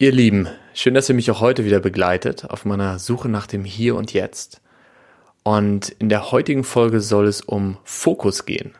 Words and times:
Ihr 0.00 0.12
Lieben, 0.12 0.48
schön, 0.72 0.94
dass 0.94 1.10
ihr 1.10 1.14
mich 1.14 1.30
auch 1.30 1.42
heute 1.42 1.66
wieder 1.66 1.78
begleitet 1.78 2.46
auf 2.48 2.64
meiner 2.64 2.98
Suche 2.98 3.28
nach 3.28 3.46
dem 3.46 3.66
Hier 3.66 3.96
und 3.96 4.14
Jetzt. 4.14 4.62
Und 5.42 5.90
in 5.90 6.08
der 6.08 6.30
heutigen 6.32 6.64
Folge 6.64 7.02
soll 7.02 7.26
es 7.26 7.42
um 7.42 7.76
Fokus 7.84 8.46
gehen. 8.46 8.72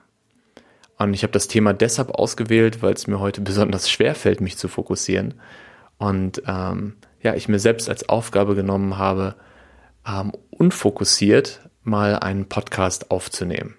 Und 0.96 1.12
ich 1.12 1.22
habe 1.22 1.34
das 1.34 1.46
Thema 1.46 1.74
deshalb 1.74 2.08
ausgewählt, 2.12 2.80
weil 2.80 2.94
es 2.94 3.06
mir 3.06 3.20
heute 3.20 3.42
besonders 3.42 3.90
schwer 3.90 4.14
fällt, 4.14 4.40
mich 4.40 4.56
zu 4.56 4.66
fokussieren. 4.66 5.34
Und 5.98 6.42
ähm, 6.46 6.96
ja, 7.22 7.34
ich 7.34 7.50
mir 7.50 7.58
selbst 7.58 7.90
als 7.90 8.08
Aufgabe 8.08 8.54
genommen 8.54 8.96
habe, 8.96 9.34
ähm, 10.08 10.32
unfokussiert 10.48 11.68
mal 11.82 12.18
einen 12.18 12.46
Podcast 12.46 13.10
aufzunehmen. 13.10 13.76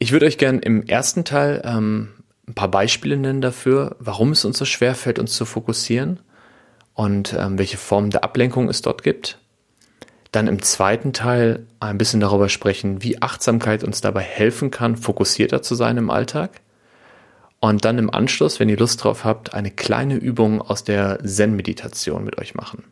Ich 0.00 0.10
würde 0.10 0.26
euch 0.26 0.36
gern 0.36 0.58
im 0.58 0.82
ersten 0.82 1.24
Teil 1.24 1.62
ähm, 1.64 2.08
ein 2.46 2.54
paar 2.54 2.70
Beispiele 2.70 3.16
nennen 3.16 3.40
dafür, 3.40 3.96
warum 3.98 4.32
es 4.32 4.44
uns 4.44 4.58
so 4.58 4.64
schwer 4.64 4.94
fällt, 4.94 5.18
uns 5.18 5.34
zu 5.34 5.44
fokussieren 5.44 6.20
und 6.94 7.34
ähm, 7.38 7.58
welche 7.58 7.76
Formen 7.76 8.10
der 8.10 8.24
Ablenkung 8.24 8.68
es 8.68 8.82
dort 8.82 9.02
gibt. 9.02 9.38
Dann 10.32 10.48
im 10.48 10.62
zweiten 10.62 11.12
Teil 11.12 11.66
ein 11.78 11.98
bisschen 11.98 12.20
darüber 12.20 12.48
sprechen, 12.48 13.02
wie 13.02 13.20
Achtsamkeit 13.20 13.84
uns 13.84 14.00
dabei 14.00 14.22
helfen 14.22 14.70
kann, 14.70 14.96
fokussierter 14.96 15.62
zu 15.62 15.74
sein 15.74 15.98
im 15.98 16.10
Alltag. 16.10 16.62
Und 17.60 17.84
dann 17.84 17.98
im 17.98 18.10
Anschluss, 18.10 18.58
wenn 18.58 18.68
ihr 18.68 18.78
Lust 18.78 19.04
drauf 19.04 19.24
habt, 19.24 19.54
eine 19.54 19.70
kleine 19.70 20.16
Übung 20.16 20.60
aus 20.60 20.82
der 20.82 21.20
Zen-Meditation 21.24 22.24
mit 22.24 22.38
euch 22.38 22.54
machen. 22.54 22.82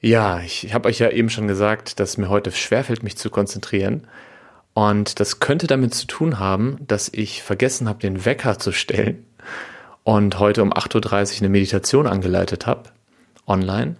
Ja, 0.00 0.40
ich, 0.40 0.64
ich 0.64 0.74
habe 0.74 0.88
euch 0.88 0.98
ja 0.98 1.10
eben 1.10 1.30
schon 1.30 1.46
gesagt, 1.46 2.00
dass 2.00 2.16
mir 2.16 2.28
heute 2.28 2.50
schwerfällt, 2.50 3.04
mich 3.04 3.16
zu 3.16 3.30
konzentrieren. 3.30 4.08
Und 4.74 5.20
das 5.20 5.40
könnte 5.40 5.66
damit 5.66 5.94
zu 5.94 6.06
tun 6.06 6.38
haben, 6.38 6.78
dass 6.86 7.10
ich 7.12 7.42
vergessen 7.42 7.88
habe, 7.88 8.00
den 8.00 8.24
Wecker 8.24 8.58
zu 8.58 8.72
stellen 8.72 9.26
und 10.04 10.38
heute 10.38 10.62
um 10.62 10.72
8.30 10.72 11.36
Uhr 11.36 11.38
eine 11.40 11.48
Meditation 11.50 12.06
angeleitet 12.06 12.66
habe, 12.66 12.90
online. 13.46 13.96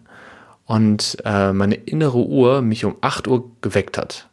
Und 0.64 1.18
äh, 1.24 1.52
meine 1.52 1.74
innere 1.74 2.18
Uhr 2.18 2.62
mich 2.62 2.84
um 2.84 2.96
8 3.00 3.28
Uhr 3.28 3.50
geweckt 3.60 3.98
hat. 3.98 4.28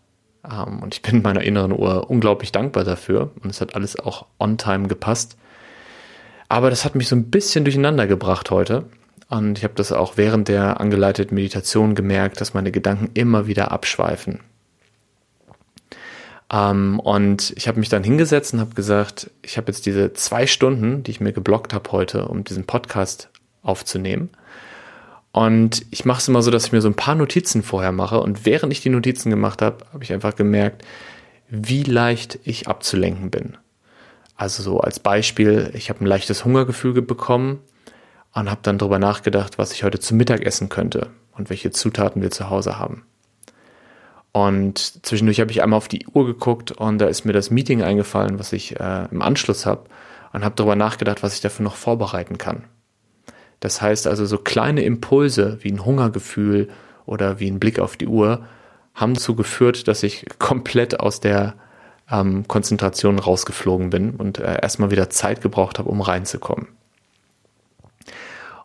Ähm, 0.49 0.81
und 0.81 0.93
ich 0.93 1.01
bin 1.01 1.21
meiner 1.23 1.41
inneren 1.41 1.71
Uhr 1.71 2.09
unglaublich 2.09 2.51
dankbar 2.51 2.83
dafür. 2.83 3.31
Und 3.43 3.49
es 3.49 3.61
hat 3.61 3.75
alles 3.75 3.99
auch 3.99 4.25
on 4.39 4.57
time 4.57 4.87
gepasst. 4.87 5.37
Aber 6.47 6.69
das 6.69 6.85
hat 6.85 6.95
mich 6.95 7.07
so 7.07 7.15
ein 7.15 7.29
bisschen 7.29 7.65
durcheinander 7.65 8.07
gebracht 8.07 8.49
heute. 8.49 8.85
Und 9.29 9.59
ich 9.59 9.63
habe 9.63 9.75
das 9.75 9.91
auch 9.91 10.17
während 10.17 10.47
der 10.47 10.79
angeleiteten 10.79 11.35
Meditation 11.35 11.93
gemerkt, 11.93 12.41
dass 12.41 12.55
meine 12.55 12.71
Gedanken 12.71 13.11
immer 13.13 13.45
wieder 13.45 13.71
abschweifen. 13.71 14.39
Ähm, 16.51 16.99
und 16.99 17.53
ich 17.55 17.67
habe 17.67 17.79
mich 17.79 17.89
dann 17.89 18.03
hingesetzt 18.03 18.53
und 18.53 18.59
habe 18.59 18.75
gesagt, 18.75 19.29
ich 19.41 19.57
habe 19.57 19.67
jetzt 19.67 19.85
diese 19.85 20.13
zwei 20.13 20.47
Stunden, 20.47 21.03
die 21.03 21.11
ich 21.11 21.21
mir 21.21 21.33
geblockt 21.33 21.73
habe 21.73 21.91
heute, 21.91 22.27
um 22.27 22.43
diesen 22.43 22.65
Podcast 22.65 23.29
aufzunehmen. 23.61 24.29
Und 25.31 25.85
ich 25.91 26.05
mache 26.05 26.19
es 26.19 26.27
immer 26.27 26.41
so, 26.41 26.49
dass 26.49 26.65
ich 26.65 26.71
mir 26.71 26.81
so 26.81 26.89
ein 26.89 26.95
paar 26.95 27.15
Notizen 27.15 27.61
vorher 27.61 27.91
mache. 27.91 28.19
Und 28.19 28.45
während 28.45 28.73
ich 28.73 28.81
die 28.81 28.89
Notizen 28.89 29.29
gemacht 29.29 29.61
habe, 29.61 29.85
habe 29.93 30.03
ich 30.03 30.11
einfach 30.11 30.35
gemerkt, 30.35 30.83
wie 31.49 31.83
leicht 31.83 32.39
ich 32.43 32.67
abzulenken 32.67 33.29
bin. 33.29 33.57
Also 34.35 34.63
so 34.63 34.79
als 34.79 34.99
Beispiel, 34.99 35.71
ich 35.73 35.89
habe 35.89 36.03
ein 36.03 36.07
leichtes 36.07 36.45
Hungergefühl 36.45 37.01
bekommen 37.01 37.59
und 38.33 38.49
habe 38.49 38.61
dann 38.63 38.77
darüber 38.77 38.97
nachgedacht, 38.99 39.57
was 39.57 39.73
ich 39.73 39.83
heute 39.83 39.99
zu 39.99 40.15
Mittag 40.15 40.45
essen 40.45 40.69
könnte 40.69 41.09
und 41.33 41.49
welche 41.49 41.71
Zutaten 41.71 42.21
wir 42.21 42.31
zu 42.31 42.49
Hause 42.49 42.79
haben. 42.79 43.03
Und 44.31 45.05
zwischendurch 45.05 45.39
habe 45.39 45.51
ich 45.51 45.63
einmal 45.63 45.77
auf 45.77 45.87
die 45.87 46.05
Uhr 46.13 46.25
geguckt 46.25 46.71
und 46.71 46.99
da 46.99 47.07
ist 47.07 47.25
mir 47.25 47.33
das 47.33 47.49
Meeting 47.49 47.81
eingefallen, 47.81 48.37
was 48.37 48.53
ich 48.53 48.79
äh, 48.79 49.07
im 49.11 49.21
Anschluss 49.21 49.65
habe 49.65 49.85
und 50.33 50.43
habe 50.45 50.55
darüber 50.55 50.75
nachgedacht, 50.75 51.23
was 51.23 51.33
ich 51.33 51.41
dafür 51.41 51.63
noch 51.63 51.75
vorbereiten 51.75 52.37
kann. 52.37 52.65
Das 53.59 53.81
heißt 53.81 54.07
also, 54.07 54.25
so 54.25 54.37
kleine 54.37 54.83
Impulse 54.83 55.57
wie 55.61 55.71
ein 55.71 55.83
Hungergefühl 55.83 56.69
oder 57.05 57.39
wie 57.39 57.49
ein 57.49 57.59
Blick 57.59 57.79
auf 57.79 57.97
die 57.97 58.07
Uhr 58.07 58.45
haben 58.93 59.15
dazu 59.15 59.35
geführt, 59.35 59.87
dass 59.87 60.03
ich 60.03 60.25
komplett 60.39 60.99
aus 60.99 61.19
der 61.19 61.55
ähm, 62.11 62.47
Konzentration 62.47 63.19
rausgeflogen 63.19 63.89
bin 63.89 64.11
und 64.11 64.39
äh, 64.39 64.61
erstmal 64.61 64.91
wieder 64.91 65.09
Zeit 65.09 65.41
gebraucht 65.41 65.79
habe, 65.79 65.89
um 65.89 66.01
reinzukommen. 66.01 66.67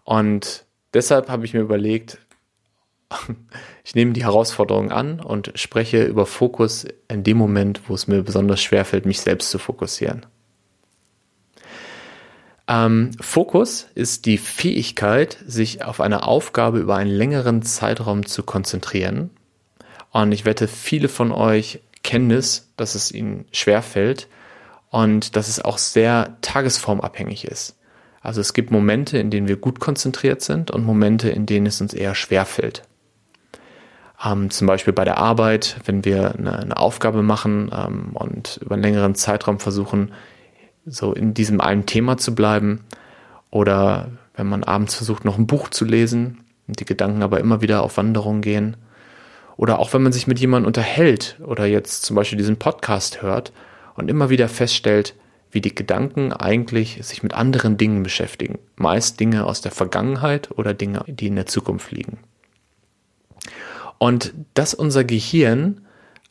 Und 0.04 0.64
deshalb 0.92 1.28
habe 1.28 1.44
ich 1.44 1.54
mir 1.54 1.60
überlegt, 1.60 2.18
ich 3.84 3.94
nehme 3.94 4.12
die 4.12 4.24
Herausforderung 4.24 4.90
an 4.90 5.20
und 5.20 5.52
spreche 5.54 6.04
über 6.04 6.26
Fokus 6.26 6.86
in 7.08 7.24
dem 7.24 7.36
Moment, 7.36 7.82
wo 7.88 7.94
es 7.94 8.06
mir 8.06 8.22
besonders 8.22 8.62
schwer 8.62 8.84
fällt, 8.84 9.06
mich 9.06 9.20
selbst 9.20 9.50
zu 9.50 9.58
fokussieren. 9.58 10.26
Ähm, 12.66 13.10
Fokus 13.20 13.86
ist 13.94 14.26
die 14.26 14.38
Fähigkeit, 14.38 15.38
sich 15.46 15.84
auf 15.84 16.00
eine 16.00 16.26
Aufgabe 16.26 16.78
über 16.78 16.96
einen 16.96 17.10
längeren 17.10 17.62
Zeitraum 17.62 18.24
zu 18.24 18.42
konzentrieren. 18.42 19.30
Und 20.10 20.32
ich 20.32 20.44
wette, 20.44 20.68
viele 20.68 21.08
von 21.08 21.32
euch 21.32 21.80
kennen 22.02 22.30
es, 22.30 22.72
dass 22.76 22.94
es 22.94 23.12
ihnen 23.12 23.46
schwer 23.52 23.82
fällt 23.82 24.28
und 24.90 25.36
dass 25.36 25.48
es 25.48 25.60
auch 25.60 25.78
sehr 25.78 26.36
tagesformabhängig 26.40 27.44
ist. 27.44 27.76
Also 28.20 28.40
es 28.40 28.54
gibt 28.54 28.70
Momente, 28.70 29.18
in 29.18 29.30
denen 29.30 29.48
wir 29.48 29.56
gut 29.56 29.80
konzentriert 29.80 30.40
sind 30.40 30.70
und 30.70 30.84
Momente, 30.84 31.28
in 31.28 31.44
denen 31.44 31.66
es 31.66 31.80
uns 31.80 31.92
eher 31.92 32.14
schwer 32.14 32.46
fällt. 32.46 32.82
Ähm, 34.24 34.50
zum 34.50 34.66
Beispiel 34.66 34.92
bei 34.92 35.04
der 35.04 35.18
Arbeit, 35.18 35.76
wenn 35.84 36.04
wir 36.04 36.34
eine, 36.34 36.58
eine 36.58 36.76
Aufgabe 36.76 37.22
machen 37.22 37.70
ähm, 37.74 38.10
und 38.14 38.58
über 38.62 38.74
einen 38.74 38.82
längeren 38.82 39.14
Zeitraum 39.14 39.60
versuchen, 39.60 40.12
so 40.86 41.12
in 41.12 41.34
diesem 41.34 41.60
einen 41.60 41.86
Thema 41.86 42.16
zu 42.16 42.34
bleiben. 42.34 42.80
Oder 43.50 44.08
wenn 44.34 44.48
man 44.48 44.64
abends 44.64 44.94
versucht, 44.94 45.24
noch 45.24 45.38
ein 45.38 45.46
Buch 45.46 45.68
zu 45.68 45.84
lesen 45.84 46.40
und 46.66 46.80
die 46.80 46.84
Gedanken 46.84 47.22
aber 47.22 47.40
immer 47.40 47.60
wieder 47.60 47.82
auf 47.82 47.96
Wanderung 47.96 48.40
gehen. 48.40 48.76
Oder 49.56 49.78
auch 49.78 49.92
wenn 49.92 50.02
man 50.02 50.12
sich 50.12 50.26
mit 50.26 50.40
jemandem 50.40 50.66
unterhält 50.66 51.38
oder 51.44 51.66
jetzt 51.66 52.02
zum 52.02 52.16
Beispiel 52.16 52.38
diesen 52.38 52.58
Podcast 52.58 53.22
hört 53.22 53.52
und 53.94 54.10
immer 54.10 54.30
wieder 54.30 54.48
feststellt, 54.48 55.14
wie 55.52 55.60
die 55.60 55.74
Gedanken 55.74 56.32
eigentlich 56.32 56.98
sich 57.02 57.22
mit 57.22 57.34
anderen 57.34 57.76
Dingen 57.76 58.02
beschäftigen. 58.02 58.58
Meist 58.74 59.20
Dinge 59.20 59.46
aus 59.46 59.60
der 59.60 59.70
Vergangenheit 59.70 60.50
oder 60.50 60.74
Dinge, 60.74 61.04
die 61.06 61.28
in 61.28 61.36
der 61.36 61.46
Zukunft 61.46 61.92
liegen. 61.92 62.18
Und 64.04 64.34
dass 64.52 64.74
unser 64.74 65.02
Gehirn 65.02 65.80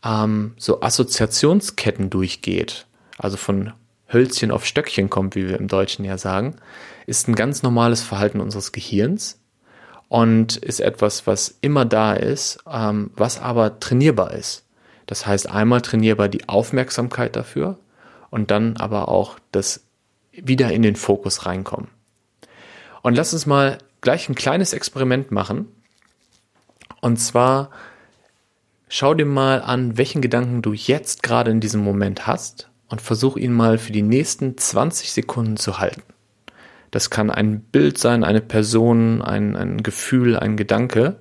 ähm, 0.06 0.54
so 0.58 0.82
Assoziationsketten 0.82 2.12
durchgeht, 2.12 2.86
also 3.18 3.36
von 3.36 3.74
Hölzchen 4.08 4.52
auf 4.52 4.68
Stöckchen 4.68 5.10
kommt, 5.10 5.34
wie 5.34 5.48
wir 5.48 5.58
im 5.58 5.68
Deutschen 5.68 6.06
ja 6.06 6.20
sagen, 6.20 6.58
ist 7.08 7.28
ein 7.28 7.34
ganz 7.34 7.64
normales 7.64 8.04
Verhalten 8.04 8.42
unseres 8.42 8.74
Gehirns 8.74 9.40
und 10.08 10.56
ist 10.58 10.82
etwas, 10.82 11.26
was 11.26 11.56
immer 11.62 11.84
da 11.84 12.14
ist, 12.14 12.60
ähm, 12.72 13.10
was 13.16 13.42
aber 13.42 13.80
trainierbar 13.80 14.34
ist. 14.34 14.66
Das 15.08 15.26
heißt, 15.26 15.50
einmal 15.50 15.82
trainierbar 15.82 16.30
die 16.30 16.48
Aufmerksamkeit 16.48 17.36
dafür 17.36 17.80
und 18.30 18.52
dann 18.52 18.78
aber 18.78 19.08
auch 19.08 19.40
das 19.52 19.82
wieder 20.32 20.72
in 20.72 20.84
den 20.84 20.96
Fokus 20.96 21.48
reinkommen. 21.48 21.90
Und 23.02 23.16
lass 23.16 23.34
uns 23.34 23.48
mal 23.48 23.80
gleich 24.02 24.30
ein 24.30 24.36
kleines 24.36 24.74
Experiment 24.74 25.32
machen. 25.32 25.70
Und 27.04 27.18
zwar 27.18 27.70
schau 28.88 29.14
dir 29.14 29.26
mal 29.26 29.62
an, 29.62 29.98
welchen 29.98 30.22
Gedanken 30.22 30.62
du 30.62 30.72
jetzt 30.72 31.22
gerade 31.22 31.52
in 31.52 31.60
diesem 31.60 31.84
Moment 31.84 32.28
hast 32.28 32.70
und 32.88 33.02
versuch 33.02 33.36
ihn 33.36 33.52
mal 33.52 33.78
für 33.78 33.92
die 33.92 34.02
nächsten 34.02 34.58
20 34.58 35.12
Sekunden 35.12 35.58
zu 35.58 35.80
halten. 35.80 36.04
Das 36.92 37.10
kann 37.10 37.30
ein 37.30 37.60
Bild 37.60 37.98
sein, 37.98 38.24
eine 38.24 38.40
Person, 38.40 39.22
ein, 39.22 39.58
ein 39.58 39.84
Gefühl, 39.84 40.38
ein 40.38 40.56
Gedanke. 40.56 41.20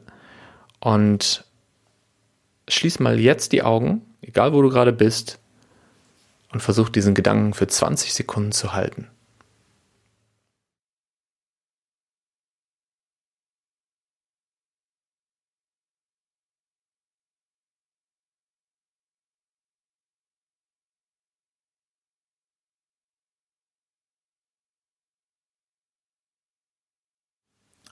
Und 0.79 1.45
schließ 2.69 3.01
mal 3.01 3.19
jetzt 3.19 3.51
die 3.51 3.65
Augen, 3.65 4.03
egal 4.21 4.53
wo 4.53 4.63
du 4.63 4.69
gerade 4.69 4.93
bist, 4.93 5.41
und 6.53 6.61
versuch 6.61 6.91
diesen 6.91 7.15
Gedanken 7.15 7.55
für 7.55 7.67
20 7.67 8.15
Sekunden 8.15 8.53
zu 8.53 8.73
halten. 8.73 9.09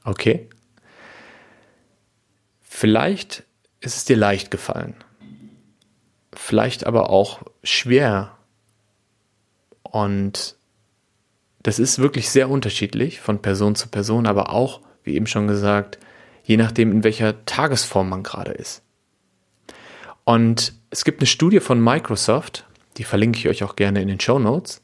Okay. 0.05 0.49
Vielleicht 2.61 3.45
ist 3.81 3.97
es 3.97 4.05
dir 4.05 4.17
leicht 4.17 4.51
gefallen. 4.51 4.95
Vielleicht 6.33 6.87
aber 6.87 7.11
auch 7.11 7.43
schwer. 7.63 8.37
Und 9.83 10.57
das 11.63 11.79
ist 11.79 11.99
wirklich 11.99 12.31
sehr 12.31 12.49
unterschiedlich 12.49 13.21
von 13.21 13.43
Person 13.43 13.75
zu 13.75 13.89
Person, 13.89 14.27
aber 14.27 14.51
auch, 14.51 14.81
wie 15.03 15.15
eben 15.15 15.27
schon 15.27 15.47
gesagt, 15.47 15.99
je 16.45 16.57
nachdem, 16.57 16.93
in 16.93 17.05
welcher 17.05 17.45
Tagesform 17.45 18.09
man 18.09 18.23
gerade 18.23 18.53
ist. 18.53 18.83
Und 20.25 20.75
es 20.91 21.05
gibt 21.05 21.21
eine 21.21 21.27
Studie 21.27 21.61
von 21.61 21.83
Microsoft, 21.83 22.67
die 22.97 23.05
verlinke 23.05 23.39
ich 23.39 23.49
euch 23.49 23.63
auch 23.63 23.77
gerne 23.77 24.01
in 24.01 24.09
den 24.09 24.21
Show 24.21 24.39
Notes, 24.39 24.83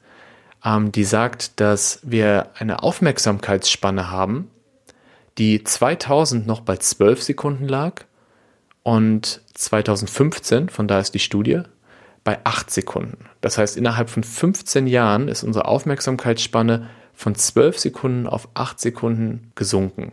ähm, 0.65 0.93
die 0.93 1.05
sagt, 1.05 1.61
dass 1.61 2.01
wir 2.03 2.51
eine 2.55 2.83
Aufmerksamkeitsspanne 2.83 4.11
haben, 4.11 4.51
die 5.39 5.63
2000 5.63 6.47
noch 6.47 6.61
bei 6.61 6.77
12 6.77 7.23
Sekunden 7.23 7.69
lag 7.69 8.05
und 8.83 9.43
2015, 9.55 10.69
von 10.69 10.89
da 10.89 11.01
ist 11.01 11.15
die 11.15 11.19
Studie, 11.19 11.63
bei 12.25 12.39
8 12.45 12.71
Sekunden. 12.71 13.27
Das 13.41 13.57
heißt, 13.59 13.77
innerhalb 13.77 14.11
von 14.11 14.25
15 14.25 14.87
Jahren 14.87 15.29
ist 15.29 15.45
unsere 15.45 15.67
Aufmerksamkeitsspanne 15.67 16.89
von 17.15 17.35
12 17.35 17.79
Sekunden 17.79 18.27
auf 18.27 18.49
8 18.55 18.81
Sekunden 18.81 19.53
gesunken. 19.55 20.13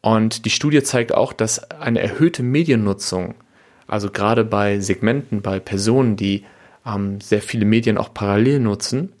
Und 0.00 0.44
die 0.44 0.50
Studie 0.50 0.82
zeigt 0.82 1.12
auch, 1.12 1.32
dass 1.32 1.70
eine 1.70 2.00
erhöhte 2.00 2.42
Mediennutzung, 2.42 3.34
also 3.86 4.10
gerade 4.10 4.44
bei 4.44 4.78
Segmenten, 4.78 5.42
bei 5.42 5.58
Personen, 5.58 6.16
die 6.16 6.44
ähm, 6.86 7.20
sehr 7.20 7.42
viele 7.42 7.64
Medien 7.64 7.98
auch 7.98 8.14
parallel 8.14 8.60
nutzen, 8.60 9.12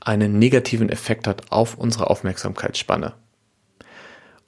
einen 0.00 0.38
negativen 0.38 0.88
Effekt 0.88 1.26
hat 1.26 1.50
auf 1.50 1.76
unsere 1.76 2.10
Aufmerksamkeitsspanne. 2.10 3.14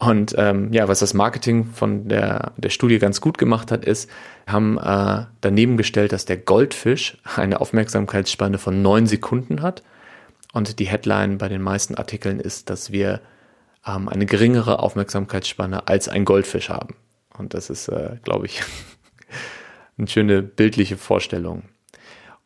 Und 0.02 0.34
ähm, 0.36 0.72
ja, 0.72 0.88
was 0.88 0.98
das 0.98 1.14
Marketing 1.14 1.64
von 1.66 2.08
der, 2.08 2.54
der 2.56 2.70
Studie 2.70 2.98
ganz 2.98 3.20
gut 3.20 3.38
gemacht 3.38 3.70
hat, 3.70 3.84
ist, 3.84 4.10
haben 4.48 4.76
äh, 4.76 5.26
daneben 5.42 5.76
gestellt, 5.76 6.10
dass 6.10 6.24
der 6.24 6.38
Goldfisch 6.38 7.18
eine 7.36 7.60
Aufmerksamkeitsspanne 7.60 8.58
von 8.58 8.82
neun 8.82 9.06
Sekunden 9.06 9.62
hat. 9.62 9.84
Und 10.52 10.80
die 10.80 10.86
Headline 10.86 11.38
bei 11.38 11.48
den 11.48 11.62
meisten 11.62 11.94
Artikeln 11.94 12.40
ist, 12.40 12.68
dass 12.68 12.90
wir 12.90 13.20
ähm, 13.86 14.08
eine 14.08 14.26
geringere 14.26 14.80
Aufmerksamkeitsspanne 14.80 15.86
als 15.86 16.08
ein 16.08 16.24
Goldfisch 16.24 16.68
haben. 16.68 16.96
Und 17.38 17.54
das 17.54 17.70
ist, 17.70 17.86
äh, 17.86 18.16
glaube 18.24 18.46
ich, 18.46 18.60
eine 19.98 20.08
schöne 20.08 20.42
bildliche 20.42 20.96
Vorstellung. 20.96 21.62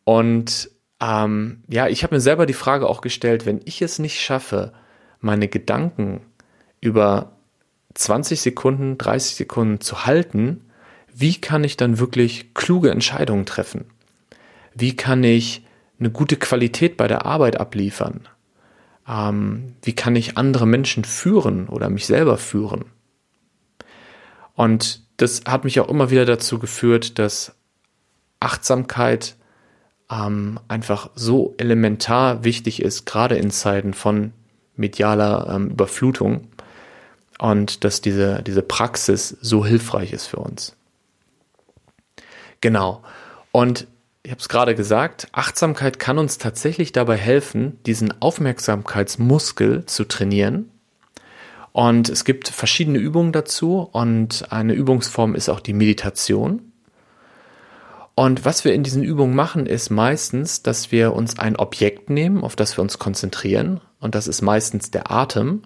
Und 0.04 0.70
ähm, 1.00 1.62
ja, 1.68 1.88
ich 1.88 2.02
habe 2.02 2.16
mir 2.16 2.20
selber 2.20 2.44
die 2.44 2.52
Frage 2.52 2.86
auch 2.86 3.00
gestellt, 3.00 3.46
wenn 3.46 3.62
ich 3.64 3.80
es 3.80 3.98
nicht 3.98 4.20
schaffe, 4.20 4.74
meine 5.20 5.48
Gedanken 5.48 6.20
über 6.82 7.35
20 7.96 8.40
Sekunden, 8.40 8.98
30 8.98 9.36
Sekunden 9.36 9.80
zu 9.80 10.06
halten, 10.06 10.62
wie 11.14 11.40
kann 11.40 11.64
ich 11.64 11.76
dann 11.76 11.98
wirklich 11.98 12.52
kluge 12.54 12.90
Entscheidungen 12.90 13.46
treffen? 13.46 13.86
Wie 14.74 14.94
kann 14.94 15.24
ich 15.24 15.64
eine 15.98 16.10
gute 16.10 16.36
Qualität 16.36 16.96
bei 16.96 17.08
der 17.08 17.24
Arbeit 17.24 17.58
abliefern? 17.58 18.28
Ähm, 19.08 19.74
wie 19.82 19.94
kann 19.94 20.14
ich 20.14 20.36
andere 20.36 20.66
Menschen 20.66 21.04
führen 21.04 21.68
oder 21.68 21.88
mich 21.88 22.06
selber 22.06 22.36
führen? 22.36 22.84
Und 24.54 25.02
das 25.16 25.42
hat 25.46 25.64
mich 25.64 25.80
auch 25.80 25.88
immer 25.88 26.10
wieder 26.10 26.26
dazu 26.26 26.58
geführt, 26.58 27.18
dass 27.18 27.54
Achtsamkeit 28.40 29.36
ähm, 30.10 30.60
einfach 30.68 31.10
so 31.14 31.54
elementar 31.56 32.44
wichtig 32.44 32.82
ist, 32.82 33.06
gerade 33.06 33.36
in 33.36 33.50
Zeiten 33.50 33.94
von 33.94 34.32
medialer 34.76 35.48
ähm, 35.54 35.70
Überflutung 35.70 36.48
und 37.38 37.84
dass 37.84 38.00
diese, 38.00 38.42
diese 38.42 38.62
Praxis 38.62 39.36
so 39.40 39.64
hilfreich 39.64 40.12
ist 40.12 40.26
für 40.26 40.38
uns. 40.38 40.74
Genau. 42.60 43.02
Und 43.52 43.86
ich 44.22 44.32
habe 44.32 44.40
es 44.40 44.48
gerade 44.48 44.74
gesagt, 44.74 45.28
Achtsamkeit 45.32 45.98
kann 45.98 46.18
uns 46.18 46.38
tatsächlich 46.38 46.92
dabei 46.92 47.16
helfen, 47.16 47.78
diesen 47.86 48.20
Aufmerksamkeitsmuskel 48.20 49.86
zu 49.86 50.04
trainieren. 50.04 50.70
Und 51.72 52.08
es 52.08 52.24
gibt 52.24 52.48
verschiedene 52.48 52.98
Übungen 52.98 53.32
dazu 53.32 53.88
und 53.92 54.50
eine 54.50 54.72
Übungsform 54.72 55.34
ist 55.34 55.48
auch 55.48 55.60
die 55.60 55.74
Meditation. 55.74 56.72
Und 58.14 58.46
was 58.46 58.64
wir 58.64 58.72
in 58.72 58.82
diesen 58.82 59.04
Übungen 59.04 59.34
machen, 59.34 59.66
ist 59.66 59.90
meistens, 59.90 60.62
dass 60.62 60.90
wir 60.90 61.12
uns 61.12 61.38
ein 61.38 61.54
Objekt 61.54 62.08
nehmen, 62.08 62.42
auf 62.42 62.56
das 62.56 62.78
wir 62.78 62.82
uns 62.82 62.98
konzentrieren. 62.98 63.82
Und 64.00 64.14
das 64.14 64.26
ist 64.26 64.40
meistens 64.40 64.90
der 64.90 65.10
Atem. 65.12 65.62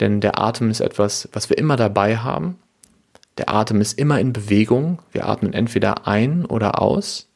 Denn 0.00 0.20
der 0.20 0.38
Atem 0.40 0.70
ist 0.70 0.80
etwas, 0.80 1.28
was 1.32 1.50
wir 1.50 1.58
immer 1.58 1.76
dabei 1.76 2.16
haben. 2.18 2.58
Der 3.38 3.52
Atem 3.52 3.80
ist 3.80 3.98
immer 3.98 4.20
in 4.20 4.32
Bewegung. 4.32 5.00
Wir 5.12 5.26
atmen 5.26 5.52
entweder 5.52 6.06
ein 6.06 6.44
oder 6.44 6.80
aus. 6.82 7.28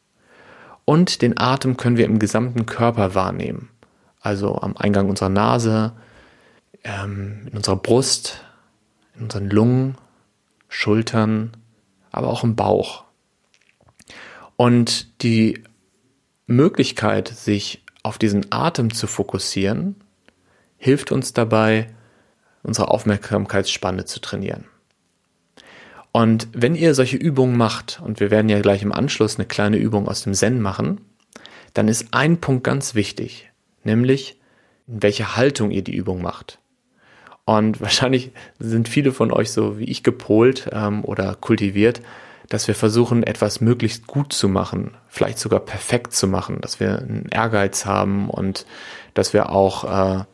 Und 0.85 1.23
den 1.23 1.39
Atem 1.39 1.77
können 1.77 1.97
wir 1.97 2.05
im 2.05 2.19
gesamten 2.19 2.67
Körper 2.67 3.15
wahrnehmen. 3.15 3.71
Also 4.21 4.57
am 4.57 4.77
Eingang 4.77 5.09
unserer 5.09 5.29
Nase, 5.29 5.93
ähm, 6.85 7.47
in 7.51 7.57
unserer 7.57 7.77
Brust, 7.77 8.45
in 9.17 9.25
unseren 9.25 9.51
Lungen, 9.51 9.97
Schultern, 10.69 11.53
aber 12.13 12.29
auch 12.29 12.45
im 12.45 12.57
Bauch. 12.57 13.05
Und 14.57 15.23
die 15.23 15.63
Möglichkeit, 16.47 17.29
sich 17.29 17.85
auf 18.03 18.19
diesen 18.19 18.47
Atem 18.51 18.93
zu 18.93 19.07
fokussieren, 19.07 19.97
hilft 20.77 21.13
uns 21.13 21.33
dabei, 21.33 21.89
unsere 22.67 22.89
Aufmerksamkeitsspanne 22.91 24.05
zu 24.05 24.21
trainieren. 24.21 24.65
Und 26.13 26.49
wenn 26.53 26.75
ihr 26.75 26.95
solche 26.95 27.17
Übungen 27.17 27.57
macht, 27.57 28.01
und 28.03 28.21
wir 28.21 28.31
werden 28.31 28.49
ja 28.49 28.61
gleich 28.61 28.83
im 28.83 28.93
Anschluss 28.93 29.37
eine 29.37 29.47
kleine 29.47 29.77
Übung 29.77 30.09
aus 30.09 30.23
dem 30.23 30.35
Zen 30.35 30.61
machen, 30.61 31.01
dann 31.75 31.89
ist 31.89 32.09
ein 32.13 32.39
Punkt 32.41 32.65
ganz 32.65 32.95
wichtig, 32.95 33.51
nämlich 33.85 34.41
in 34.87 35.03
welcher 35.03 35.37
Haltung 35.37 35.71
ihr 35.71 35.83
die 35.83 35.95
Übung 35.95 36.23
macht. 36.23 36.59
Und 37.45 37.81
wahrscheinlich 37.83 38.33
sind 38.59 38.89
viele 38.89 39.13
von 39.13 39.31
euch 39.31 39.53
so 39.53 39.79
wie 39.79 39.85
ich 39.85 40.03
gepolt 40.03 40.71
ähm, 40.73 41.05
oder 41.05 41.35
kultiviert, 41.35 42.01
dass 42.49 42.69
wir 42.69 42.75
versuchen, 42.75 43.23
etwas 43.23 43.61
möglichst 43.61 44.07
gut 44.07 44.33
zu 44.33 44.49
machen, 44.49 44.97
vielleicht 45.09 45.39
sogar 45.39 45.61
perfekt 45.61 46.13
zu 46.15 46.29
machen, 46.29 46.61
dass 46.61 46.81
wir 46.81 46.99
einen 46.99 47.27
Ehrgeiz 47.31 47.87
haben 47.87 48.31
und 48.31 48.67
dass 49.15 49.33
wir 49.33 49.51
auch, 49.51 49.85
äh, 49.85 50.25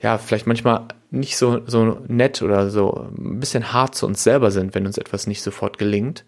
ja, 0.00 0.18
vielleicht 0.18 0.46
manchmal 0.46 0.86
nicht 1.10 1.36
so, 1.36 1.66
so 1.66 2.00
nett 2.06 2.42
oder 2.42 2.70
so 2.70 3.08
ein 3.16 3.40
bisschen 3.40 3.72
hart 3.72 3.94
zu 3.94 4.06
uns 4.06 4.22
selber 4.22 4.50
sind, 4.50 4.74
wenn 4.74 4.86
uns 4.86 4.98
etwas 4.98 5.26
nicht 5.26 5.42
sofort 5.42 5.78
gelingt. 5.78 6.24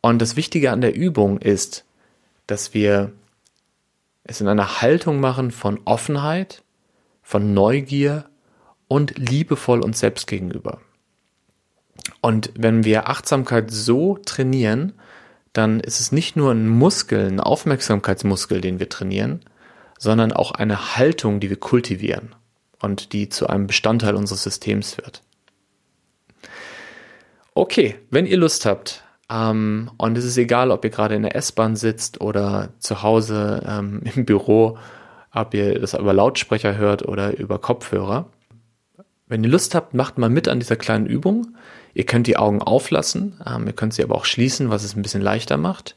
Und 0.00 0.20
das 0.20 0.36
Wichtige 0.36 0.70
an 0.70 0.80
der 0.80 0.94
Übung 0.94 1.38
ist, 1.38 1.84
dass 2.46 2.74
wir 2.74 3.12
es 4.24 4.40
in 4.40 4.48
einer 4.48 4.80
Haltung 4.80 5.20
machen 5.20 5.50
von 5.50 5.80
Offenheit, 5.84 6.62
von 7.22 7.54
Neugier 7.54 8.26
und 8.86 9.16
liebevoll 9.18 9.80
uns 9.80 9.98
selbst 9.98 10.26
gegenüber. 10.26 10.80
Und 12.20 12.52
wenn 12.56 12.84
wir 12.84 13.08
Achtsamkeit 13.08 13.70
so 13.70 14.18
trainieren, 14.18 14.92
dann 15.52 15.80
ist 15.80 16.00
es 16.00 16.12
nicht 16.12 16.36
nur 16.36 16.52
ein 16.52 16.68
Muskel, 16.68 17.26
ein 17.26 17.40
Aufmerksamkeitsmuskel, 17.40 18.60
den 18.60 18.78
wir 18.78 18.88
trainieren, 18.88 19.40
sondern 19.98 20.32
auch 20.32 20.52
eine 20.52 20.96
Haltung, 20.96 21.40
die 21.40 21.48
wir 21.48 21.58
kultivieren 21.58 22.34
und 22.80 23.12
die 23.12 23.28
zu 23.28 23.46
einem 23.48 23.66
Bestandteil 23.66 24.14
unseres 24.14 24.42
Systems 24.42 24.96
wird. 24.98 25.22
Okay, 27.54 27.96
wenn 28.10 28.26
ihr 28.26 28.36
Lust 28.36 28.66
habt, 28.66 29.04
ähm, 29.30 29.90
und 29.96 30.18
es 30.18 30.24
ist 30.24 30.36
egal, 30.36 30.70
ob 30.70 30.84
ihr 30.84 30.90
gerade 30.90 31.14
in 31.14 31.22
der 31.22 31.36
S-Bahn 31.36 31.76
sitzt 31.76 32.20
oder 32.20 32.70
zu 32.78 33.02
Hause 33.02 33.62
ähm, 33.66 34.02
im 34.14 34.24
Büro, 34.24 34.78
ob 35.32 35.54
ihr 35.54 35.78
das 35.80 35.94
über 35.94 36.12
Lautsprecher 36.12 36.76
hört 36.76 37.06
oder 37.06 37.36
über 37.36 37.58
Kopfhörer. 37.58 38.26
Wenn 39.26 39.42
ihr 39.42 39.50
Lust 39.50 39.74
habt, 39.74 39.94
macht 39.94 40.18
mal 40.18 40.30
mit 40.30 40.48
an 40.48 40.60
dieser 40.60 40.76
kleinen 40.76 41.06
Übung. 41.06 41.56
Ihr 41.94 42.04
könnt 42.04 42.26
die 42.26 42.36
Augen 42.36 42.60
auflassen, 42.60 43.40
ähm, 43.46 43.66
ihr 43.66 43.72
könnt 43.72 43.94
sie 43.94 44.02
aber 44.02 44.16
auch 44.16 44.24
schließen, 44.24 44.70
was 44.70 44.84
es 44.84 44.96
ein 44.96 45.02
bisschen 45.02 45.22
leichter 45.22 45.56
macht. 45.56 45.96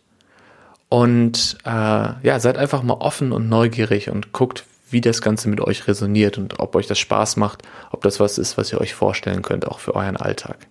Und 0.89 1.57
äh, 1.65 1.69
ja, 1.69 2.39
seid 2.39 2.57
einfach 2.57 2.81
mal 2.81 2.93
offen 2.93 3.33
und 3.33 3.49
neugierig 3.49 4.09
und 4.09 4.31
guckt, 4.31 4.63
wie 4.89 5.01
das 5.01 5.21
Ganze 5.21 5.49
mit 5.49 5.61
euch 5.61 5.87
resoniert 5.87 6.37
und 6.37 6.59
ob 6.59 6.75
euch 6.75 6.87
das 6.87 6.99
Spaß 6.99 7.37
macht, 7.37 7.63
ob 7.91 8.01
das 8.01 8.19
was 8.19 8.37
ist, 8.37 8.57
was 8.57 8.71
ihr 8.71 8.81
euch 8.81 8.93
vorstellen 8.93 9.41
könnt, 9.41 9.67
auch 9.67 9.79
für 9.79 9.95
euren 9.95 10.17
Alltag. 10.17 10.67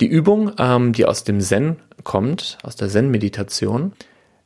Die 0.00 0.06
Übung, 0.06 0.52
ähm, 0.58 0.92
die 0.92 1.06
aus 1.06 1.24
dem 1.24 1.40
Zen 1.40 1.76
kommt, 2.04 2.58
aus 2.62 2.76
der 2.76 2.88
Zen-Meditation, 2.88 3.92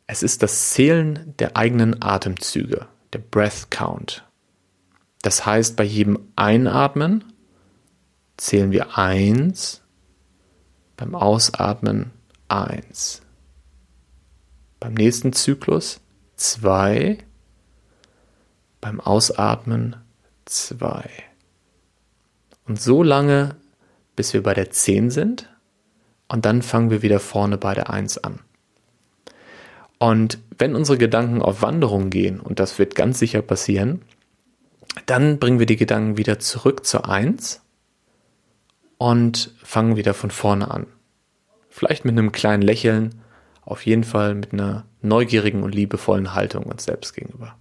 es 0.07 0.23
ist 0.23 0.43
das 0.43 0.71
Zählen 0.71 1.35
der 1.39 1.57
eigenen 1.57 2.03
Atemzüge, 2.03 2.87
der 3.13 3.19
Breath 3.19 3.71
Count. 3.71 4.25
Das 5.23 5.47
heißt, 5.47 5.77
bei 5.77 5.85
jedem 5.85 6.19
Einatmen 6.37 7.25
zählen 8.37 8.71
wir 8.71 8.99
eins, 8.99 9.83
beim 10.97 11.15
Ausatmen 11.15 12.13
eins. 12.49 13.23
Beim 14.79 14.95
nächsten 14.95 15.33
Zyklus 15.33 16.01
zwei, 16.37 17.19
beim 18.87 19.01
Ausatmen 19.01 19.97
zwei. 20.45 21.11
Und 22.69 22.81
so 22.81 23.03
lange, 23.03 23.57
bis 24.15 24.33
wir 24.33 24.45
bei 24.45 24.55
der 24.55 24.71
10 24.71 25.11
sind 25.11 25.53
und 26.29 26.45
dann 26.45 26.63
fangen 26.63 26.91
wir 26.91 27.03
wieder 27.03 27.19
vorne 27.19 27.59
bei 27.59 27.75
der 27.75 27.91
1 27.91 28.19
an. 28.19 28.39
Und 29.99 30.39
wenn 30.57 30.77
unsere 30.77 30.99
Gedanken 30.99 31.43
auf 31.43 31.63
Wanderung 31.63 32.11
gehen, 32.11 32.39
und 32.39 32.61
das 32.61 32.79
wird 32.79 32.95
ganz 32.95 33.19
sicher 33.19 33.43
passieren, 33.43 34.03
dann 35.07 35.41
bringen 35.41 35.59
wir 35.59 35.67
die 35.67 35.75
Gedanken 35.75 36.17
wieder 36.17 36.39
zurück 36.39 36.87
zur 36.87 37.09
1 37.09 37.63
und 38.99 39.53
fangen 39.65 39.97
wieder 39.97 40.15
von 40.15 40.31
vorne 40.31 40.71
an. 40.71 40.87
Vielleicht 41.71 42.05
mit 42.05 42.13
einem 42.13 42.31
kleinen 42.31 42.63
Lächeln, 42.63 43.21
auf 43.63 43.85
jeden 43.85 44.05
Fall 44.05 44.37
mit 44.37 44.53
einer 44.53 44.85
neugierigen 45.03 45.65
und 45.65 45.75
liebevollen 45.75 46.35
Haltung 46.35 46.67
uns 46.67 46.85
selbst 46.85 47.15
gegenüber. 47.15 47.57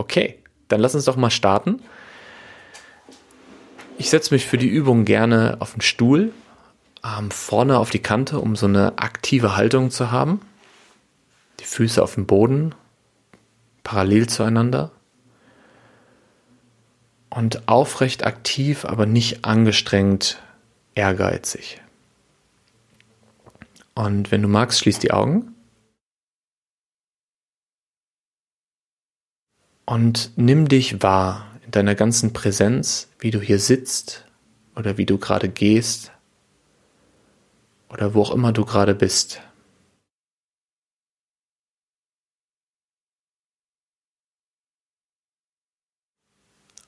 Okay, 0.00 0.38
dann 0.68 0.80
lass 0.80 0.94
uns 0.94 1.04
doch 1.04 1.16
mal 1.16 1.28
starten. 1.28 1.82
Ich 3.98 4.08
setze 4.08 4.32
mich 4.32 4.46
für 4.46 4.56
die 4.56 4.66
Übung 4.66 5.04
gerne 5.04 5.58
auf 5.60 5.72
den 5.72 5.82
Stuhl, 5.82 6.32
ähm, 7.04 7.30
vorne 7.30 7.78
auf 7.78 7.90
die 7.90 7.98
Kante, 7.98 8.38
um 8.38 8.56
so 8.56 8.64
eine 8.64 8.96
aktive 8.96 9.56
Haltung 9.56 9.90
zu 9.90 10.10
haben. 10.10 10.40
Die 11.60 11.66
Füße 11.66 12.02
auf 12.02 12.14
dem 12.14 12.24
Boden, 12.24 12.74
parallel 13.84 14.26
zueinander. 14.26 14.90
Und 17.28 17.68
aufrecht 17.68 18.24
aktiv, 18.24 18.86
aber 18.86 19.04
nicht 19.04 19.44
angestrengt 19.44 20.42
ehrgeizig. 20.94 21.82
Und 23.94 24.30
wenn 24.30 24.40
du 24.40 24.48
magst, 24.48 24.78
schließ 24.78 24.98
die 24.98 25.10
Augen. 25.10 25.54
Und 29.90 30.30
nimm 30.36 30.68
dich 30.68 31.02
wahr 31.02 31.50
in 31.64 31.72
deiner 31.72 31.96
ganzen 31.96 32.32
Präsenz, 32.32 33.08
wie 33.18 33.32
du 33.32 33.40
hier 33.40 33.58
sitzt 33.58 34.24
oder 34.76 34.98
wie 34.98 35.04
du 35.04 35.18
gerade 35.18 35.48
gehst 35.48 36.12
oder 37.88 38.14
wo 38.14 38.22
auch 38.22 38.30
immer 38.30 38.52
du 38.52 38.64
gerade 38.64 38.94
bist. 38.94 39.42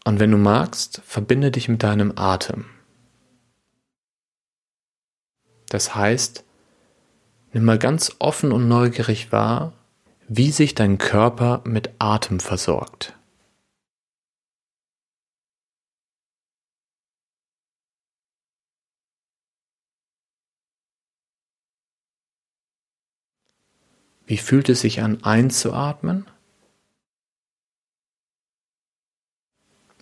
Und 0.05 0.21
wenn 0.21 0.31
du 0.31 0.39
magst, 0.39 1.03
verbinde 1.05 1.51
dich 1.51 1.69
mit 1.69 1.83
deinem 1.83 2.13
Atem. 2.15 2.67
Das 5.71 5.97
heißt, 5.97 6.45
nimm 7.53 7.65
mal 7.65 7.81
ganz 7.81 8.15
offen 8.21 8.53
und 8.53 8.69
neugierig 8.69 9.33
wahr, 9.33 9.73
wie 10.29 10.51
sich 10.51 10.75
dein 10.75 10.99
Körper 10.99 11.63
mit 11.65 11.91
Atem 11.99 12.41
versorgt. 12.41 13.19
Wie 24.27 24.39
fühlt 24.39 24.69
es 24.71 24.81
sich 24.81 25.03
an 25.03 25.25
einzuatmen 25.25 26.27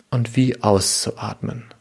und 0.09 0.35
wie 0.37 0.61
auszuatmen? 0.61 1.73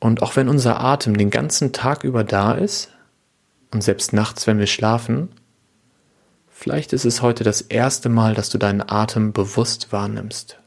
Und 0.00 0.22
auch 0.22 0.36
wenn 0.36 0.48
unser 0.48 0.80
Atem 0.80 1.16
den 1.16 1.30
ganzen 1.30 1.72
Tag 1.72 2.04
über 2.04 2.24
da 2.24 2.52
ist 2.52 2.90
und 3.72 3.82
selbst 3.82 4.12
nachts, 4.12 4.46
wenn 4.46 4.58
wir 4.58 4.66
schlafen, 4.66 5.30
vielleicht 6.48 6.92
ist 6.92 7.04
es 7.04 7.22
heute 7.22 7.44
das 7.44 7.60
erste 7.60 8.08
Mal, 8.08 8.34
dass 8.34 8.50
du 8.50 8.58
deinen 8.58 8.82
Atem 8.86 9.32
bewusst 9.32 9.92
wahrnimmst. 9.92 10.58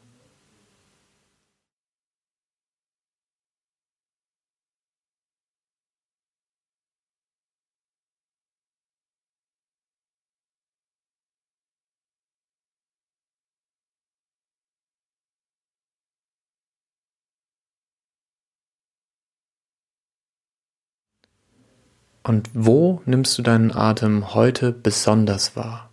Und 22.30 22.52
wo 22.54 23.02
nimmst 23.06 23.40
du 23.40 23.42
deinen 23.42 23.72
Atem 23.72 24.36
heute 24.36 24.72
besonders 24.72 25.56
wahr? 25.56 25.90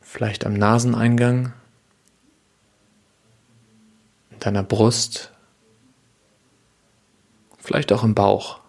Vielleicht 0.00 0.46
am 0.46 0.52
Naseneingang, 0.52 1.52
in 4.30 4.38
deiner 4.38 4.62
Brust, 4.62 5.32
vielleicht 7.58 7.92
auch 7.92 8.04
im 8.04 8.14
Bauch. 8.14 8.60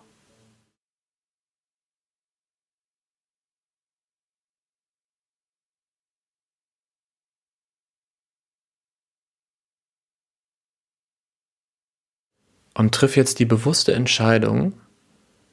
Und 12.79 12.95
triff 12.95 13.17
jetzt 13.17 13.39
die 13.39 13.45
bewusste 13.45 13.91
Entscheidung, 13.91 14.71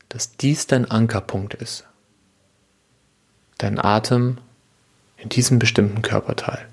dass 0.09 0.37
dies 0.37 0.69
dein 0.69 0.89
Ankerpunkt 0.89 1.55
ist. 1.55 1.85
Dein 3.59 3.81
Atem 3.81 4.39
in 5.17 5.29
diesem 5.29 5.59
bestimmten 5.59 6.03
Körperteil. 6.03 6.69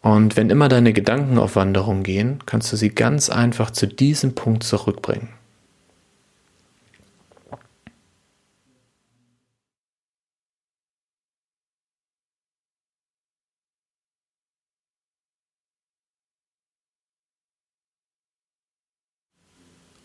Und 0.00 0.38
wenn 0.38 0.48
immer 0.48 0.70
deine 0.70 0.94
Gedanken 0.94 1.36
auf 1.36 1.56
Wanderung 1.56 2.04
gehen, 2.04 2.38
kannst 2.46 2.72
du 2.72 2.78
sie 2.78 2.88
ganz 2.88 3.28
einfach 3.28 3.70
zu 3.70 3.86
diesem 3.86 4.34
Punkt 4.34 4.62
zurückbringen. 4.62 5.28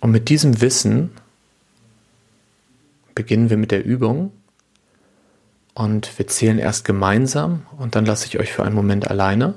Und 0.02 0.12
mit 0.12 0.30
diesem 0.30 0.62
Wissen 0.62 1.12
beginnen 3.16 3.50
wir 3.50 3.58
mit 3.58 3.72
der 3.72 3.84
Übung 3.84 4.32
und 5.74 6.18
wir 6.18 6.28
zählen 6.28 6.60
erst 6.60 6.86
gemeinsam 6.86 7.66
und 7.78 7.96
dann 7.96 8.06
lasse 8.06 8.26
ich 8.28 8.40
euch 8.40 8.54
für 8.54 8.64
einen 8.64 8.76
Moment 8.76 9.10
alleine. 9.10 9.56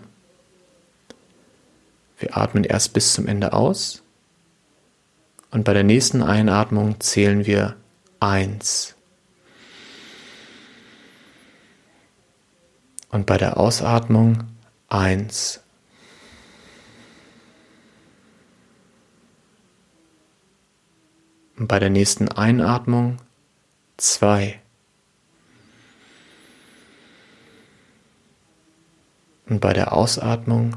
Wir 2.19 2.37
atmen 2.37 2.65
erst 2.65 2.93
bis 2.93 3.15
zum 3.15 3.27
Ende 3.27 3.53
aus 3.53 4.03
und 5.53 5.65
bei 5.65 5.75
der 5.75 5.85
nächsten 5.85 6.23
Einatmung 6.23 6.99
zählen 6.99 7.45
wir 7.45 7.77
eins. 8.21 8.95
Und 13.11 13.27
bei 13.27 13.37
der 13.37 13.59
Ausatmung 13.59 14.45
eins. 14.89 15.61
Und 21.52 21.52
bei 21.69 21.79
der 21.79 21.91
nächsten 21.91 22.29
Einatmung 22.29 23.19
zwei. 23.97 24.61
Und 29.49 29.61
bei 29.61 29.73
der 29.73 29.93
Ausatmung 29.93 30.77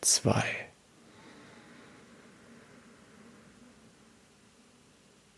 zwei. 0.00 0.44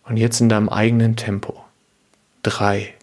Und 0.05 0.17
jetzt 0.17 0.41
in 0.41 0.49
deinem 0.49 0.69
eigenen 0.69 1.17
Tempo. 1.17 1.65
Drei. 2.43 2.98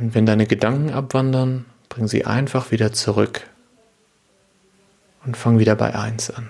Und 0.00 0.14
wenn 0.14 0.24
deine 0.24 0.46
Gedanken 0.46 0.90
abwandern, 0.90 1.66
bring 1.90 2.08
sie 2.08 2.24
einfach 2.24 2.70
wieder 2.70 2.92
zurück 2.92 3.46
und 5.26 5.36
fang 5.36 5.58
wieder 5.58 5.76
bei 5.76 5.94
1 5.94 6.30
an. 6.30 6.48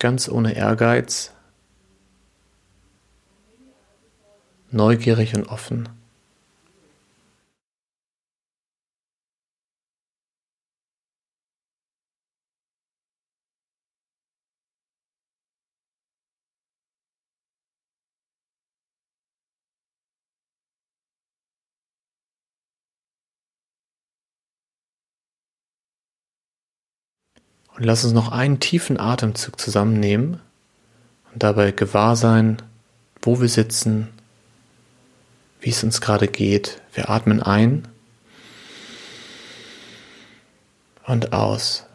Ganz 0.00 0.28
ohne 0.28 0.56
Ehrgeiz, 0.56 1.32
neugierig 4.72 5.36
und 5.36 5.46
offen. 5.48 5.88
Und 27.80 27.86
lass 27.86 28.04
uns 28.04 28.12
noch 28.12 28.30
einen 28.30 28.60
tiefen 28.60 29.00
Atemzug 29.00 29.58
zusammennehmen 29.58 30.38
und 31.32 31.42
dabei 31.42 31.72
gewahr 31.72 32.14
sein, 32.14 32.60
wo 33.22 33.40
wir 33.40 33.48
sitzen, 33.48 34.08
wie 35.62 35.70
es 35.70 35.82
uns 35.82 36.02
gerade 36.02 36.28
geht. 36.28 36.82
Wir 36.92 37.08
atmen 37.08 37.42
ein 37.42 37.88
und 41.06 41.32
aus. 41.32 41.86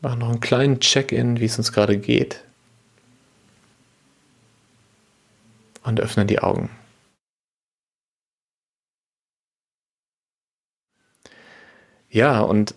Machen 0.00 0.18
noch 0.18 0.30
einen 0.30 0.40
kleinen 0.40 0.80
Check-in, 0.80 1.38
wie 1.38 1.44
es 1.44 1.56
uns 1.56 1.70
gerade 1.70 1.98
geht. 1.98 2.42
Und 5.84 6.00
öffnen 6.00 6.26
die 6.26 6.40
Augen. 6.40 6.68
Ja, 12.10 12.40
und 12.40 12.74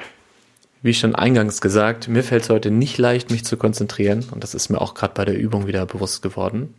wie 0.82 0.94
schon 0.94 1.14
eingangs 1.14 1.60
gesagt, 1.60 2.08
mir 2.08 2.22
fällt 2.22 2.44
es 2.44 2.50
heute 2.50 2.70
nicht 2.70 2.98
leicht, 2.98 3.30
mich 3.30 3.44
zu 3.44 3.56
konzentrieren. 3.56 4.26
Und 4.30 4.42
das 4.42 4.54
ist 4.54 4.68
mir 4.68 4.80
auch 4.80 4.94
gerade 4.94 5.14
bei 5.14 5.24
der 5.24 5.38
Übung 5.38 5.66
wieder 5.66 5.86
bewusst 5.86 6.22
geworden. 6.22 6.74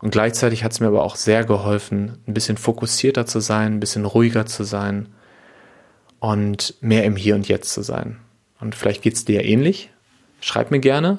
Und 0.00 0.10
gleichzeitig 0.10 0.62
hat 0.62 0.72
es 0.72 0.80
mir 0.80 0.88
aber 0.88 1.04
auch 1.04 1.16
sehr 1.16 1.44
geholfen, 1.44 2.18
ein 2.26 2.34
bisschen 2.34 2.56
fokussierter 2.56 3.26
zu 3.26 3.40
sein, 3.40 3.74
ein 3.74 3.80
bisschen 3.80 4.04
ruhiger 4.04 4.46
zu 4.46 4.64
sein 4.64 5.08
und 6.20 6.74
mehr 6.80 7.04
im 7.04 7.16
Hier 7.16 7.34
und 7.34 7.48
Jetzt 7.48 7.72
zu 7.72 7.82
sein. 7.82 8.18
Und 8.60 8.74
vielleicht 8.74 9.02
geht 9.02 9.14
es 9.14 9.24
dir 9.24 9.44
ähnlich. 9.44 9.90
Schreib 10.40 10.70
mir 10.70 10.80
gerne. 10.80 11.18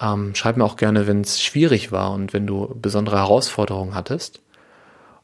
Ähm, 0.00 0.34
schreib 0.34 0.56
mir 0.56 0.64
auch 0.64 0.76
gerne, 0.76 1.06
wenn 1.06 1.20
es 1.20 1.42
schwierig 1.42 1.92
war 1.92 2.12
und 2.12 2.32
wenn 2.32 2.46
du 2.46 2.74
besondere 2.80 3.18
Herausforderungen 3.18 3.94
hattest. 3.94 4.40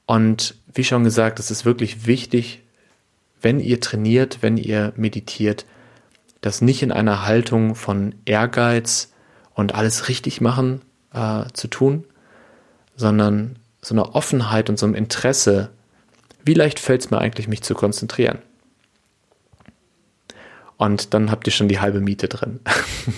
Und 0.05 0.57
wie 0.73 0.85
schon 0.85 1.05
gesagt, 1.05 1.41
es 1.41 1.51
ist 1.51 1.65
wirklich 1.65 2.07
wichtig, 2.07 2.63
wenn 3.41 3.61
ihr 3.61 3.81
trainiert, 3.81 4.39
wenn 4.41 4.57
ihr 4.57 4.93
meditiert, 4.97 5.67
das 6.41 6.61
nicht 6.61 6.83
in 6.83 6.93
einer 6.93 7.27
Haltung 7.27 7.75
von 7.75 8.15
Ehrgeiz 8.25 9.13
und 9.55 9.75
alles 9.75 10.09
richtig 10.09 10.41
machen 10.41 10.83
äh, 11.13 11.45
zu 11.53 11.69
tun, 11.69 12.05
sondern 12.95 13.59
so 13.83 13.95
einer 13.95 14.15
Offenheit 14.15 14.69
und 14.69 14.79
so 14.79 14.87
einem 14.87 14.95
Interesse, 14.95 15.71
wie 16.45 16.55
leicht 16.55 16.79
fällt 16.79 17.03
es 17.03 17.11
mir 17.11 17.19
eigentlich, 17.19 17.49
mich 17.49 17.63
zu 17.63 17.75
konzentrieren. 17.75 18.39
Und 20.77 21.15
dann 21.15 21.31
habt 21.31 21.47
ihr 21.47 21.53
schon 21.53 21.69
die 21.69 21.81
halbe 21.81 22.01
Miete 22.01 22.29
drin. 22.29 22.61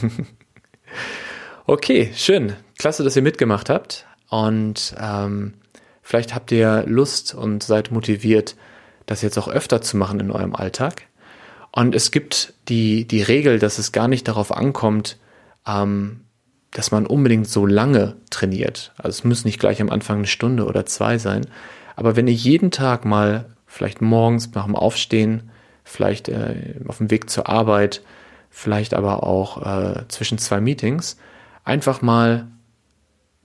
okay, 1.66 2.12
schön. 2.14 2.54
Klasse, 2.78 3.02
dass 3.02 3.16
ihr 3.16 3.22
mitgemacht 3.22 3.68
habt. 3.68 4.06
Und 4.30 4.94
ähm, 5.00 5.54
vielleicht 6.02 6.34
habt 6.34 6.52
ihr 6.52 6.84
Lust 6.86 7.34
und 7.34 7.62
seid 7.62 7.90
motiviert, 7.90 8.56
das 9.08 9.22
jetzt 9.22 9.38
auch 9.38 9.48
öfter 9.48 9.80
zu 9.80 9.96
machen 9.96 10.20
in 10.20 10.30
eurem 10.30 10.54
Alltag. 10.54 11.02
Und 11.72 11.94
es 11.94 12.10
gibt 12.10 12.54
die, 12.68 13.06
die 13.06 13.22
Regel, 13.22 13.58
dass 13.58 13.78
es 13.78 13.92
gar 13.92 14.06
nicht 14.06 14.28
darauf 14.28 14.52
ankommt, 14.52 15.16
ähm, 15.66 16.20
dass 16.70 16.90
man 16.90 17.06
unbedingt 17.06 17.48
so 17.48 17.64
lange 17.66 18.16
trainiert. 18.30 18.92
Also 18.98 19.08
es 19.10 19.24
muss 19.24 19.44
nicht 19.44 19.58
gleich 19.58 19.80
am 19.80 19.90
Anfang 19.90 20.18
eine 20.18 20.26
Stunde 20.26 20.66
oder 20.66 20.84
zwei 20.84 21.18
sein. 21.18 21.46
Aber 21.96 22.16
wenn 22.16 22.28
ihr 22.28 22.34
jeden 22.34 22.70
Tag 22.70 23.04
mal, 23.04 23.46
vielleicht 23.66 24.02
morgens 24.02 24.52
nach 24.54 24.66
dem 24.66 24.76
Aufstehen, 24.76 25.50
vielleicht 25.84 26.28
äh, 26.28 26.74
auf 26.86 26.98
dem 26.98 27.10
Weg 27.10 27.30
zur 27.30 27.48
Arbeit, 27.48 28.02
vielleicht 28.50 28.92
aber 28.92 29.22
auch 29.22 29.64
äh, 29.64 30.04
zwischen 30.08 30.36
zwei 30.36 30.60
Meetings, 30.60 31.16
einfach 31.64 32.02
mal 32.02 32.48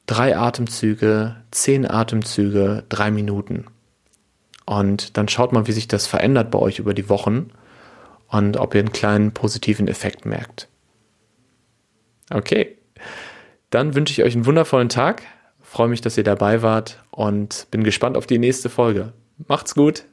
drei 0.07 0.37
Atemzüge, 0.37 1.37
zehn 1.51 1.89
Atemzüge, 1.89 2.83
drei 2.89 3.11
Minuten 3.11 3.65
und 4.65 5.17
dann 5.17 5.27
schaut 5.27 5.51
mal, 5.51 5.67
wie 5.67 5.71
sich 5.71 5.87
das 5.87 6.07
verändert 6.07 6.51
bei 6.51 6.59
euch 6.59 6.79
über 6.79 6.93
die 6.93 7.09
Wochen 7.09 7.51
und 8.27 8.57
ob 8.57 8.73
ihr 8.75 8.79
einen 8.79 8.91
kleinen 8.91 9.31
positiven 9.31 9.87
Effekt 9.87 10.25
merkt. 10.25 10.67
Okay, 12.29 12.77
dann 13.69 13.95
wünsche 13.95 14.13
ich 14.13 14.23
euch 14.23 14.35
einen 14.35 14.45
wundervollen 14.45 14.89
Tag, 14.89 15.23
freue 15.61 15.87
mich, 15.87 16.01
dass 16.01 16.17
ihr 16.17 16.23
dabei 16.23 16.61
wart 16.61 17.03
und 17.11 17.67
bin 17.71 17.83
gespannt 17.83 18.17
auf 18.17 18.27
die 18.27 18.39
nächste 18.39 18.69
Folge. 18.69 19.13
Macht's 19.47 19.75
gut! 19.75 20.05